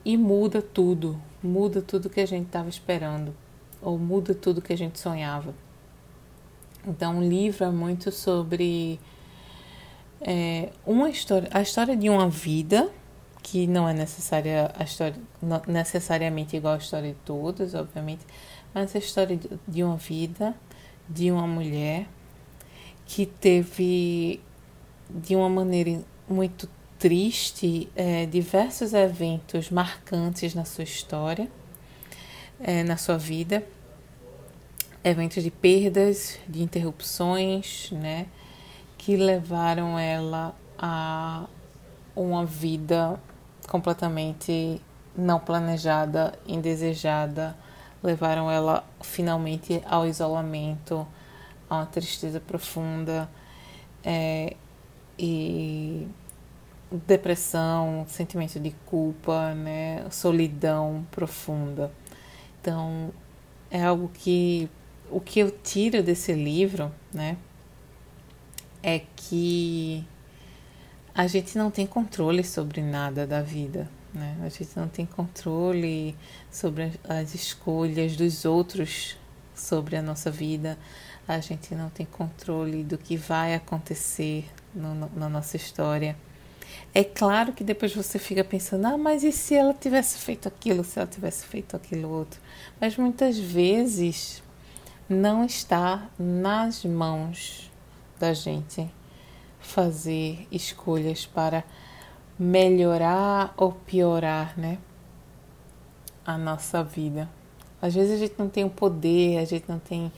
e 0.04 0.16
muda 0.16 0.62
tudo, 0.62 1.20
muda 1.42 1.82
tudo 1.82 2.10
que 2.10 2.20
a 2.20 2.26
gente 2.28 2.46
estava 2.46 2.70
esperando, 2.70 3.36
ou 3.86 4.00
muda 4.00 4.34
tudo 4.34 4.62
que 4.62 4.74
a 4.74 4.78
gente 4.78 5.00
sonhava. 5.00 5.54
Então, 6.86 7.20
o 7.20 7.24
livro 7.24 7.64
é 7.64 7.70
muito 7.70 8.12
sobre 8.12 9.00
é, 10.20 10.72
uma 10.86 11.10
história, 11.10 11.48
a 11.52 11.62
história 11.62 11.96
de 11.96 12.10
uma 12.10 12.28
vida 12.28 12.90
que 13.44 13.68
não 13.68 13.88
é 13.88 13.94
necessária 13.94 14.72
a 14.76 14.84
história, 14.84 15.16
necessariamente 15.68 16.58
igual 16.58 16.74
a 16.74 16.78
história 16.78 17.10
de 17.10 17.18
todos, 17.24 17.76
obviamente, 17.76 18.26
mas 18.74 18.96
a 18.96 19.00
história 19.00 19.40
de 19.68 19.84
uma 19.84 19.98
vida, 19.98 20.56
de 21.08 21.32
uma 21.32 21.46
mulher 21.46 22.08
que 23.06 23.28
teve 23.28 24.42
de 25.08 25.36
uma 25.36 25.48
maneira 25.48 26.04
muito 26.28 26.68
triste 26.98 27.88
é, 27.96 28.26
diversos 28.26 28.96
eventos 28.96 29.70
marcantes 29.70 30.56
na 30.56 30.66
sua 30.66 30.84
história, 30.84 31.48
é, 32.60 32.84
na 32.84 32.98
sua 32.98 33.18
vida, 33.18 33.64
eventos 35.06 35.44
de 35.44 35.52
perdas, 35.52 36.40
de 36.48 36.64
interrupções, 36.64 37.92
né, 37.92 38.26
que 38.98 39.16
levaram 39.16 40.00
ela 40.00 40.56
a 40.80 41.46
uma 42.16 42.44
vida 42.44 43.20
completamente 43.68 44.82
não 45.16 45.40
planejada, 45.40 46.34
indesejada, 46.48 47.56
levaram 48.02 48.50
ela 48.50 48.84
finalmente 49.02 49.80
ao 49.86 50.08
isolamento, 50.08 51.06
a 51.70 51.76
uma 51.76 51.86
tristeza 51.86 52.40
profunda 52.40 53.30
é, 54.04 54.56
e 55.20 56.08
depressão, 56.92 58.06
sentimento 58.08 58.60
de 58.60 58.72
culpa, 58.88 59.54
né, 59.54 60.04
solidão 60.10 61.06
profunda. 61.12 61.92
Então, 62.60 63.12
é 63.70 63.84
algo 63.84 64.10
que 64.12 64.68
o 65.10 65.20
que 65.20 65.40
eu 65.40 65.52
tiro 65.52 66.02
desse 66.04 66.34
livro, 66.34 66.92
né, 67.14 67.38
é 68.82 69.02
que 69.16 70.06
a 71.14 71.28
gente 71.28 71.58
não 71.58 71.72
tem 71.72 71.88
controle 71.88 72.44
sobre 72.44 72.82
nada 72.82 73.26
da 73.26 73.42
vida, 73.42 73.90
né? 74.14 74.38
A 74.44 74.50
gente 74.50 74.70
não 74.76 74.88
tem 74.88 75.06
controle 75.06 76.16
sobre 76.52 76.92
as 77.08 77.34
escolhas 77.34 78.16
dos 78.16 78.46
outros 78.46 79.18
sobre 79.56 79.96
a 79.96 80.02
nossa 80.02 80.30
vida. 80.30 80.78
A 81.28 81.40
gente 81.40 81.74
não 81.74 81.90
tem 81.90 82.06
controle 82.06 82.84
do 82.84 82.98
que 82.98 83.18
vai 83.18 83.56
acontecer 83.56 84.46
no, 84.74 84.94
no, 84.94 85.12
na 85.16 85.30
nossa 85.30 85.58
história. 85.58 86.16
É 86.94 87.04
claro 87.04 87.54
que 87.54 87.64
depois 87.64 87.94
você 87.96 88.20
fica 88.20 88.44
pensando, 88.44 88.86
ah, 88.86 88.98
mas 88.98 89.24
e 89.24 89.32
se 89.32 89.56
ela 89.56 89.74
tivesse 89.74 90.18
feito 90.18 90.48
aquilo, 90.48 90.84
se 90.84 91.00
ela 91.00 91.08
tivesse 91.08 91.46
feito 91.46 91.76
aquilo 91.76 92.10
outro? 92.10 92.40
Mas 92.80 92.98
muitas 92.98 93.38
vezes 93.38 94.44
não 95.08 95.46
está 95.46 96.10
nas 96.18 96.84
mãos 96.84 97.72
da 98.20 98.34
gente 98.34 98.90
fazer 99.60 100.48
escolhas 100.52 101.26
para 101.26 101.64
melhorar 102.38 103.54
ou 103.58 103.72
piorar, 103.72 104.58
né? 104.58 104.78
A 106.26 106.38
nossa 106.38 106.84
vida. 106.84 107.30
Às 107.82 107.94
vezes 107.94 108.14
a 108.14 108.18
gente 108.18 108.36
não 108.38 108.50
tem 108.50 108.64
o 108.64 108.70
poder, 108.70 109.38
a 109.38 109.46
gente 109.46 109.70
não 109.70 109.80
tem 109.80 110.12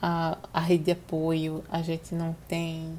a, 0.00 0.38
a 0.52 0.60
rede 0.60 0.84
de 0.84 0.90
apoio, 0.92 1.62
a 1.70 1.82
gente 1.82 2.14
não 2.14 2.34
tem 2.48 2.98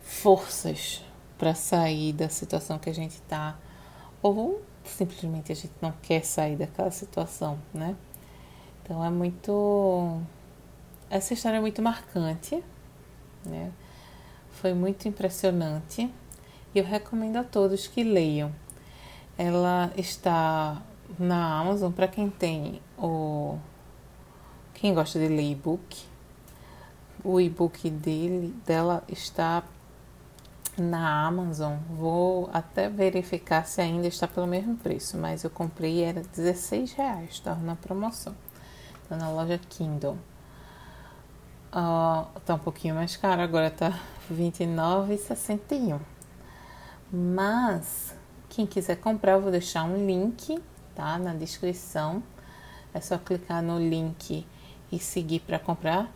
forças 0.00 1.04
para 1.36 1.54
sair 1.54 2.12
da 2.12 2.28
situação 2.28 2.78
que 2.78 2.88
a 2.88 2.94
gente 2.94 3.12
está, 3.12 3.56
ou 4.22 4.62
simplesmente 4.84 5.52
a 5.52 5.54
gente 5.54 5.74
não 5.80 5.92
quer 6.02 6.24
sair 6.24 6.56
daquela 6.56 6.90
situação, 6.90 7.58
né? 7.72 7.94
Então 8.82 9.04
é 9.04 9.10
muito. 9.10 10.20
Essa 11.10 11.32
história 11.32 11.56
é 11.56 11.60
muito 11.60 11.80
marcante, 11.80 12.62
né? 13.44 13.72
Foi 14.52 14.74
muito 14.74 15.08
impressionante 15.08 16.12
e 16.74 16.78
eu 16.78 16.84
recomendo 16.84 17.36
a 17.36 17.44
todos 17.44 17.86
que 17.86 18.04
leiam. 18.04 18.52
Ela 19.38 19.90
está 19.96 20.82
na 21.18 21.60
Amazon 21.60 21.92
para 21.92 22.08
quem 22.08 22.28
tem 22.28 22.82
o. 22.98 23.56
Quem 24.74 24.92
gosta 24.92 25.18
de 25.18 25.28
ler 25.28 25.52
e-book. 25.52 26.06
O 27.24 27.40
e-book 27.40 27.88
dele, 27.88 28.54
dela 28.66 29.02
está 29.08 29.64
na 30.76 31.26
Amazon. 31.26 31.76
Vou 31.90 32.50
até 32.52 32.88
verificar 32.88 33.66
se 33.66 33.80
ainda 33.80 34.06
está 34.06 34.28
pelo 34.28 34.46
mesmo 34.46 34.76
preço, 34.76 35.16
mas 35.16 35.42
eu 35.42 35.50
comprei 35.50 36.02
era 36.02 36.20
16 36.20 36.92
reais, 36.92 37.30
estava 37.30 37.60
na 37.60 37.74
promoção. 37.74 38.36
Está 39.02 39.16
na 39.16 39.30
loja 39.30 39.58
Kindle. 39.70 40.18
Uh, 41.70 42.26
tá 42.46 42.54
um 42.54 42.58
pouquinho 42.58 42.94
mais 42.94 43.16
caro, 43.16 43.42
agora 43.42 43.70
tá 43.70 43.88
R$29,61. 44.30 46.00
Mas 47.12 48.14
quem 48.48 48.66
quiser 48.66 48.96
comprar, 48.96 49.32
eu 49.32 49.40
vou 49.40 49.50
deixar 49.50 49.84
um 49.84 50.06
link, 50.06 50.58
tá, 50.94 51.18
na 51.18 51.34
descrição. 51.34 52.22
É 52.92 53.00
só 53.00 53.18
clicar 53.18 53.62
no 53.62 53.78
link 53.78 54.46
e 54.90 54.98
seguir 54.98 55.40
para 55.40 55.58
comprar. 55.58 56.10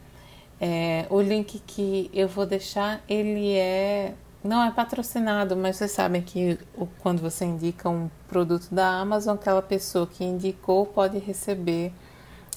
É, 0.61 1.07
o 1.11 1.21
link 1.21 1.59
que 1.67 2.11
eu 2.15 2.29
vou 2.29 2.47
deixar, 2.47 3.03
ele 3.09 3.55
é 3.55 4.15
não 4.45 4.62
é 4.65 4.73
patrocinado, 4.73 5.57
mas 5.57 5.77
vocês 5.77 5.93
sabem 5.93 6.21
que 6.21 6.59
quando 6.99 7.21
você 7.21 7.45
indica 7.45 7.88
um 7.88 8.11
produto 8.27 8.75
da 8.75 8.88
Amazon, 8.88 9.37
aquela 9.37 9.62
pessoa 9.62 10.05
que 10.07 10.25
indicou 10.25 10.85
pode 10.85 11.19
receber 11.19 11.93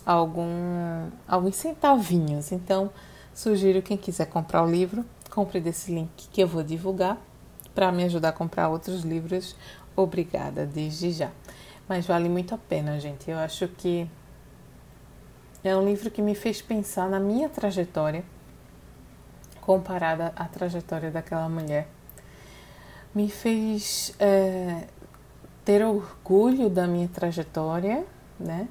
algum 0.05 1.09
alguns 1.27 1.55
centavinhos. 1.55 2.51
Então, 2.51 2.89
sugiro 3.33 3.81
quem 3.81 3.97
quiser 3.97 4.27
comprar 4.27 4.63
o 4.63 4.69
livro, 4.69 5.05
compre 5.29 5.59
desse 5.59 5.91
link 5.91 6.29
que 6.31 6.41
eu 6.41 6.47
vou 6.47 6.63
divulgar 6.63 7.17
para 7.73 7.91
me 7.91 8.03
ajudar 8.03 8.29
a 8.29 8.33
comprar 8.33 8.69
outros 8.69 9.01
livros. 9.01 9.55
Obrigada 9.95 10.65
desde 10.65 11.11
já. 11.11 11.31
Mas 11.87 12.05
vale 12.05 12.29
muito 12.29 12.53
a 12.53 12.57
pena, 12.57 12.99
gente. 12.99 13.29
Eu 13.29 13.37
acho 13.37 13.67
que 13.67 14.09
é 15.63 15.75
um 15.75 15.83
livro 15.83 16.11
que 16.11 16.21
me 16.21 16.35
fez 16.35 16.61
pensar 16.61 17.09
na 17.09 17.19
minha 17.19 17.49
trajetória 17.49 18.23
comparada 19.61 20.31
à 20.35 20.45
trajetória 20.45 21.09
daquela 21.09 21.49
mulher. 21.49 21.87
Me 23.13 23.29
fez 23.29 24.13
é, 24.19 24.87
ter 25.63 25.83
orgulho 25.83 26.69
da 26.69 26.85
minha 26.85 27.07
trajetória, 27.07 28.05
né? 28.39 28.67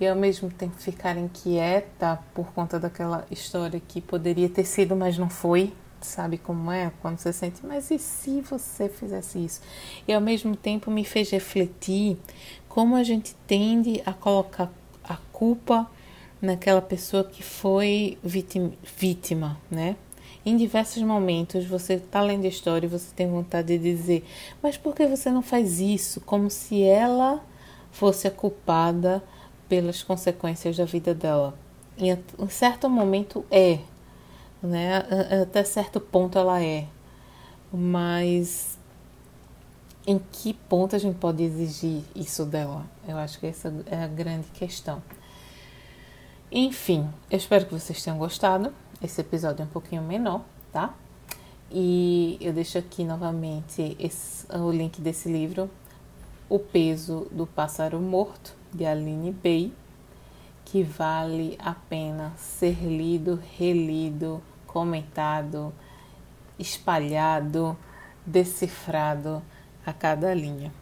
E 0.00 0.06
ao 0.06 0.16
mesmo 0.16 0.50
tempo 0.50 0.76
ficar 0.78 1.16
inquieta 1.18 2.18
por 2.32 2.52
conta 2.52 2.80
daquela 2.80 3.26
história 3.30 3.80
que 3.86 4.00
poderia 4.00 4.48
ter 4.48 4.64
sido, 4.64 4.96
mas 4.96 5.18
não 5.18 5.28
foi, 5.28 5.74
sabe 6.00 6.38
como 6.38 6.72
é? 6.72 6.90
Quando 7.02 7.18
você 7.18 7.32
sente, 7.32 7.64
mas 7.66 7.90
e 7.90 7.98
se 7.98 8.40
você 8.40 8.88
fizesse 8.88 9.44
isso? 9.44 9.60
E 10.08 10.12
ao 10.12 10.20
mesmo 10.20 10.56
tempo 10.56 10.90
me 10.90 11.04
fez 11.04 11.30
refletir 11.30 12.16
como 12.66 12.96
a 12.96 13.02
gente 13.02 13.34
tende 13.46 14.02
a 14.06 14.12
colocar 14.14 14.72
a 15.04 15.16
culpa 15.32 15.90
naquela 16.40 16.80
pessoa 16.80 17.22
que 17.22 17.42
foi 17.42 18.16
vítima, 18.24 18.72
vítima 18.96 19.60
né? 19.70 19.96
Em 20.46 20.56
diversos 20.56 21.02
momentos 21.02 21.66
você 21.66 21.94
está 21.94 22.22
lendo 22.22 22.46
a 22.46 22.48
história 22.48 22.86
e 22.86 22.90
você 22.90 23.14
tem 23.14 23.30
vontade 23.30 23.76
de 23.76 23.78
dizer, 23.78 24.24
mas 24.62 24.78
por 24.78 24.94
que 24.94 25.06
você 25.06 25.30
não 25.30 25.42
faz 25.42 25.78
isso? 25.78 26.22
Como 26.22 26.48
se 26.48 26.82
ela 26.82 27.44
fosse 27.90 28.26
a 28.26 28.30
culpada 28.30 29.22
pelas 29.70 30.02
consequências 30.02 30.76
da 30.76 30.84
vida 30.84 31.14
dela. 31.14 31.54
Em 31.96 32.18
um 32.36 32.48
certo 32.48 32.90
momento 32.90 33.46
é, 33.50 33.78
né? 34.60 34.98
Até 35.42 35.62
certo 35.62 36.00
ponto 36.00 36.36
ela 36.36 36.60
é. 36.60 36.88
Mas 37.72 38.76
em 40.04 40.18
que 40.18 40.52
ponto 40.52 40.96
a 40.96 40.98
gente 40.98 41.18
pode 41.18 41.44
exigir 41.44 42.02
isso 42.16 42.44
dela? 42.44 42.84
Eu 43.06 43.16
acho 43.16 43.38
que 43.38 43.46
essa 43.46 43.72
é 43.86 44.02
a 44.02 44.08
grande 44.08 44.48
questão. 44.48 45.00
Enfim, 46.50 47.08
eu 47.30 47.38
espero 47.38 47.64
que 47.64 47.72
vocês 47.72 48.02
tenham 48.02 48.18
gostado. 48.18 48.74
Esse 49.00 49.20
episódio 49.20 49.62
é 49.62 49.66
um 49.66 49.68
pouquinho 49.68 50.02
menor, 50.02 50.42
tá? 50.72 50.92
E 51.70 52.36
eu 52.40 52.52
deixo 52.52 52.76
aqui 52.76 53.04
novamente 53.04 53.96
esse, 54.00 54.44
o 54.52 54.72
link 54.72 55.00
desse 55.00 55.30
livro, 55.30 55.70
O 56.48 56.58
Peso 56.58 57.28
do 57.30 57.46
Pássaro 57.46 58.00
Morto, 58.00 58.58
de 58.72 58.84
Aline 58.84 59.32
Bey 59.32 59.72
que 60.70 60.84
vale 60.84 61.58
a 61.58 61.74
pena 61.74 62.32
ser 62.36 62.76
lido, 62.84 63.42
relido, 63.58 64.40
comentado, 64.68 65.72
espalhado, 66.56 67.76
decifrado 68.24 69.42
a 69.84 69.92
cada 69.92 70.32
linha. 70.32 70.72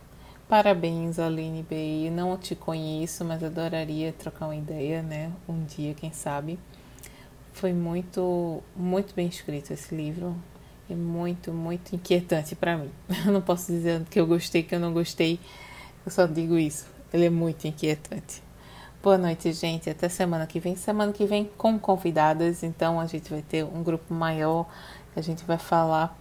Parabéns, 0.47 1.19
Aline 1.19 1.63
B. 1.63 2.11
Não 2.11 2.37
te 2.37 2.55
conheço, 2.55 3.25
mas 3.25 3.43
adoraria 3.43 4.13
trocar 4.13 4.47
uma 4.47 4.57
ideia, 4.57 5.03
né? 5.03 5.33
Um 5.49 5.65
dia, 5.65 5.95
quem 5.95 6.13
sabe. 6.13 6.59
Foi 7.55 7.73
muito, 7.73 8.63
muito 8.77 9.15
bem 9.15 9.27
escrito 9.27 9.73
esse 9.73 9.95
livro 9.95 10.37
e 10.89 10.95
muito, 10.95 11.51
muito 11.51 11.95
inquietante 11.95 12.55
para 12.55 12.77
mim. 12.77 12.91
Eu 13.25 13.33
não 13.33 13.41
posso 13.41 13.73
dizer 13.73 14.05
que 14.11 14.21
eu 14.21 14.27
gostei, 14.27 14.63
que 14.63 14.75
eu 14.75 14.81
não 14.81 14.93
gostei. 14.93 15.41
Eu 16.05 16.13
só 16.13 16.27
digo 16.27 16.59
isso. 16.59 16.98
Ele 17.13 17.27
é 17.27 17.31
muito 17.31 17.67
inquietante. 17.67 18.43
Boa 19.03 19.17
noite, 19.17 19.53
gente. 19.53 19.89
Até 19.89 20.09
semana 20.09 20.47
que 20.47 20.59
vem. 20.61 20.77
Semana 20.77 21.13
que 21.13 21.25
vem 21.25 21.49
com 21.57 21.79
convidadas, 21.79 22.63
então 22.63 23.01
a 23.01 23.07
gente 23.07 23.31
vai 23.31 23.43
ter 23.43 23.65
um 23.65 23.83
grupo 23.83 24.13
maior, 24.13 24.67
a 25.15 25.21
gente 25.21 25.45
vai 25.45 25.57
falar 25.57 26.19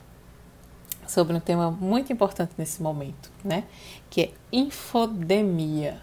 sobre 1.08 1.36
um 1.36 1.40
tema 1.40 1.72
muito 1.72 2.12
importante 2.14 2.54
nesse 2.58 2.82
momento, 2.82 3.32
né? 3.44 3.64
Que 4.10 4.22
é 4.22 4.32
infodemia, 4.52 6.02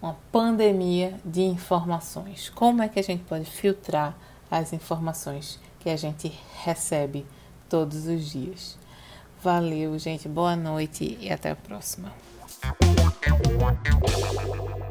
uma 0.00 0.16
pandemia 0.32 1.14
de 1.24 1.42
informações. 1.42 2.48
Como 2.48 2.82
é 2.82 2.88
que 2.88 2.98
a 2.98 3.02
gente 3.02 3.24
pode 3.24 3.44
filtrar 3.44 4.16
as 4.50 4.72
informações 4.72 5.60
que 5.80 5.90
a 5.90 5.96
gente 5.96 6.32
recebe 6.64 7.26
todos 7.68 8.06
os 8.06 8.30
dias? 8.30 8.78
Valeu, 9.42 9.98
gente. 9.98 10.28
Boa 10.28 10.56
noite 10.56 11.18
e 11.20 11.30
até 11.30 11.50
a 11.50 11.56
próxima. 11.56 12.25
Thank 12.66 12.80
you. 14.80 14.85